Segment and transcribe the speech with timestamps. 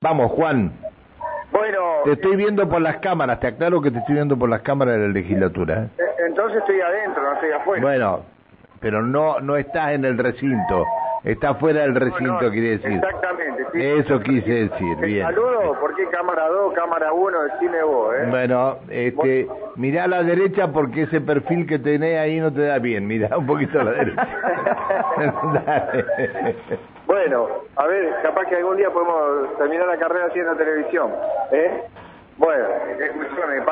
[0.00, 0.70] Vamos, Juan.
[1.50, 4.60] Bueno, Te estoy viendo por las cámaras, te aclaro que te estoy viendo por las
[4.62, 5.82] cámaras de la legislatura.
[5.82, 5.88] ¿eh?
[5.98, 7.82] eh, entonces estoy adentro, no estoy afuera.
[7.82, 8.20] Bueno,
[8.78, 10.84] pero no no estás en el recinto,
[11.24, 12.92] estás fuera del recinto, no, quiere decir.
[12.92, 13.64] Exactamente.
[13.72, 13.82] sí.
[13.82, 15.26] Eso quise decir, Te bien.
[15.26, 17.42] saludo, ¿por qué cámara 2, cámara 1?
[17.42, 18.26] Decime vos, ¿eh?
[18.30, 22.78] Bueno, este, mirá a la derecha porque ese perfil que tenés ahí no te da
[22.78, 24.28] bien, mirá un poquito a la derecha.
[25.66, 26.04] Dale.
[27.08, 31.10] Bueno, a ver, capaz que algún día podemos terminar la carrera haciendo televisión,
[31.52, 31.84] ¿eh?
[32.36, 32.66] Bueno,
[33.00, 33.62] escúchame,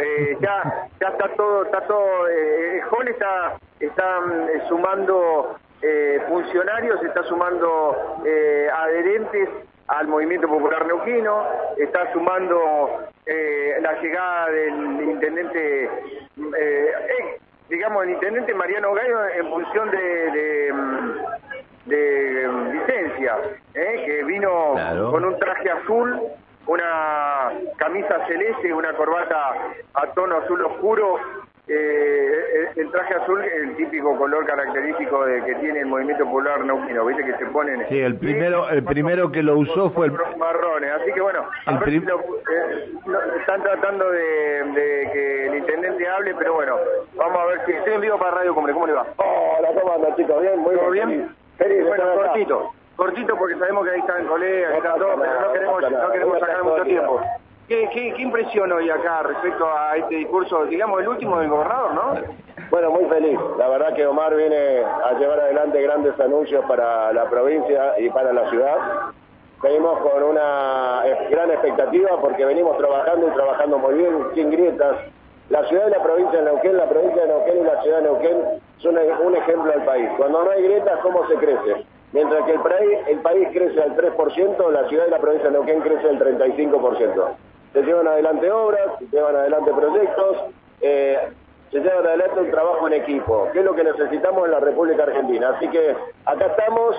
[0.00, 6.20] eh, ya, ya está todo, está todo, eh, Hall está, está mm, eh, sumando eh,
[6.28, 9.48] funcionarios, está sumando eh, adherentes
[9.86, 15.90] al movimiento popular neuquino, está sumando eh, la llegada del intendente, eh,
[16.58, 20.72] eh, digamos, el intendente Mariano Gallo en función de, de,
[21.86, 22.69] de
[23.74, 24.02] ¿eh?
[24.06, 25.10] que vino Claro.
[25.12, 26.20] con un traje azul,
[26.66, 29.52] una camisa celeste, una corbata
[29.94, 31.16] a tono azul oscuro,
[31.68, 36.64] eh, el, el traje azul, el típico color característico de que tiene el movimiento popular
[36.64, 37.86] neuquino, viste que se ponen...
[37.88, 41.70] Sí, el primero el primero que lo usó fue el marrones, así que bueno, a
[41.70, 44.20] El ver prim- si lo- eh, no, están tratando de,
[44.74, 46.76] de que el intendente hable, pero bueno,
[47.14, 49.06] vamos a ver si estoy en vivo para Radio Combre, ¿cómo le va?
[49.16, 50.42] Hola, ¿cómo andan chicos?
[50.42, 50.58] ¿Bien?
[50.58, 51.08] Muy ¿Todo bien.
[51.08, 51.36] bien?
[51.56, 56.12] Feliz de bueno, cortito, cortito porque sabemos que ahí están colegas, nada, no queremos, no
[56.12, 57.20] queremos sacar mucho tiempo.
[57.66, 61.94] ¿Qué, qué, ¿Qué impresión hoy acá respecto a este discurso, digamos, el último del gobernador,
[61.94, 62.14] no?
[62.68, 63.38] Bueno, muy feliz.
[63.56, 68.34] La verdad que Omar viene a llevar adelante grandes anuncios para la provincia y para
[68.34, 68.76] la ciudad.
[69.62, 74.96] Venimos con una gran expectativa porque venimos trabajando y trabajando muy bien, sin grietas.
[75.48, 78.02] La ciudad y la provincia de Neuquén, la provincia de Neuquén y la ciudad de
[78.02, 78.36] Neuquén
[78.78, 80.10] son un ejemplo al país.
[80.18, 81.86] Cuando no hay grietas, ¿cómo se crece?
[82.12, 82.60] Mientras que el
[83.08, 87.28] el país crece al 3%, la ciudad y la provincia de Neuquén crece al 35%.
[87.72, 90.36] Se llevan adelante obras, se llevan adelante proyectos,
[90.80, 91.18] eh,
[91.70, 95.04] se llevan adelante un trabajo en equipo, que es lo que necesitamos en la República
[95.04, 95.50] Argentina.
[95.50, 96.96] Así que acá estamos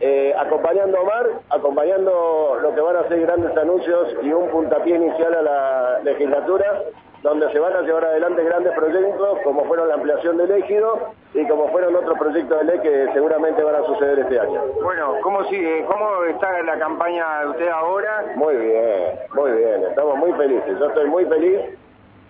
[0.00, 4.96] eh, acompañando a Omar, acompañando lo que van a ser grandes anuncios y un puntapié
[4.96, 6.82] inicial a la legislatura,
[7.22, 11.46] donde se van a llevar adelante grandes proyectos, como fueron la ampliación del ejido y
[11.48, 14.62] como fueron otros proyectos de ley que seguramente van a suceder este año.
[14.82, 15.84] Bueno, ¿cómo sigue?
[15.86, 18.24] ¿Cómo está la campaña de usted ahora?
[18.36, 20.78] Muy bien, muy bien, estamos muy felices.
[20.78, 21.60] Yo estoy muy feliz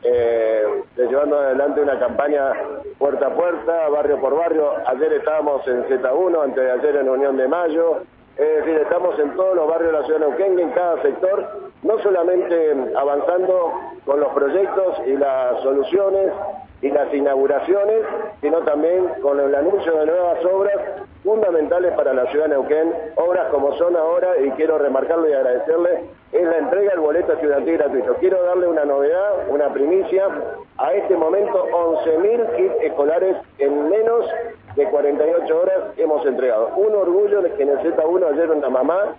[0.02, 2.52] eh, de llevando adelante una campaña
[2.98, 4.72] puerta a puerta, barrio por barrio.
[4.86, 8.02] Ayer estábamos en Z1, antes de ayer en Unión de Mayo.
[8.38, 11.44] Es decir, estamos en todos los barrios de la ciudad de Neuquén, en cada sector,
[11.82, 13.72] no solamente avanzando
[14.06, 16.32] con los proyectos y las soluciones
[16.80, 18.06] y las inauguraciones,
[18.40, 20.76] sino también con el anuncio de nuevas obras
[21.28, 26.04] fundamentales para la ciudad de Neuquén, obras como son ahora, y quiero remarcarlo y agradecerle,
[26.32, 28.14] es la entrega del boleto estudiantil gratuito.
[28.14, 30.26] Quiero darle una novedad, una primicia,
[30.78, 34.24] a este momento 11.000 kits escolares en menos
[34.74, 36.70] de 48 horas hemos entregado.
[36.76, 39.14] Un orgullo de que el Z1 ayer una mamá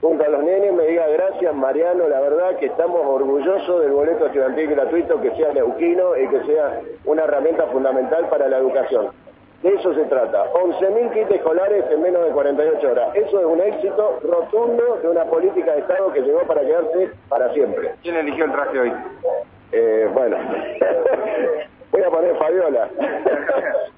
[0.00, 4.26] junto a los nenes me diga gracias Mariano, la verdad que estamos orgullosos del boleto
[4.26, 9.25] estudiantil gratuito, que sea neuquino y que sea una herramienta fundamental para la educación.
[9.62, 13.08] De eso se trata, 11.000 kits escolares en menos de 48 horas.
[13.16, 17.52] Eso es un éxito rotundo de una política de Estado que llegó para quedarse para
[17.52, 17.92] siempre.
[18.02, 18.92] ¿Quién eligió el traje hoy?
[19.72, 20.36] Eh, bueno,
[21.90, 22.88] voy a poner Fabiola.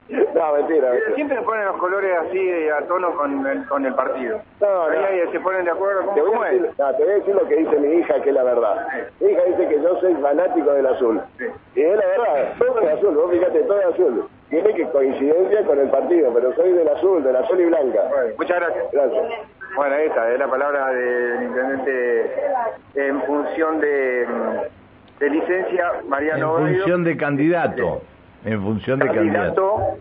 [0.08, 0.90] no, mentira.
[0.90, 1.14] mentira.
[1.16, 4.40] Siempre ponen los colores así eh, a tono con el, con el partido.
[4.60, 5.06] No, no.
[5.06, 6.02] ahí se ponen de acuerdo.
[6.02, 6.62] ¿Cómo, Te voy, cómo a es?
[6.62, 8.86] decir, no, te voy a decir lo que dice mi hija, que es la verdad.
[9.20, 11.20] Mi hija dice que yo soy fanático del azul.
[11.38, 11.44] Sí.
[11.74, 14.28] Y es la verdad, todo es azul, vos fíjate, todo es azul.
[14.50, 18.00] Tiene que coincidencia con el partido, pero soy del azul, del azul y blanca.
[18.08, 18.84] Bueno, muchas gracias.
[18.92, 19.24] Gracias.
[19.76, 22.32] Bueno, esta es la palabra del intendente
[22.94, 24.26] en función de,
[25.20, 28.00] de licencia, en Mariano Gallo, función de candidato,
[28.46, 29.76] en función de candidato.
[29.76, 29.98] candidato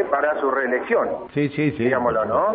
[0.00, 1.84] eh, para su reelección, Sí, sí, sí.
[1.84, 2.54] digámoslo, ¿no?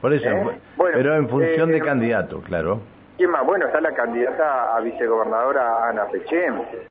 [0.00, 0.58] Por eso, ¿Eh?
[0.76, 2.80] Bueno, pero en función eh, de candidato, claro.
[3.18, 3.44] ¿Quién más?
[3.44, 6.54] Bueno, está la candidata a vicegobernadora Ana Pechem.